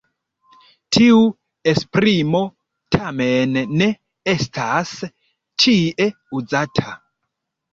[0.95, 1.19] Tiu
[1.71, 2.41] esprimo
[2.97, 3.53] tamen
[3.83, 3.91] ne
[4.35, 4.95] estas
[5.65, 6.09] ĉie
[6.41, 6.99] uzata.